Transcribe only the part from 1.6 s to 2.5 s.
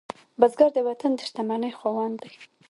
خاوند دی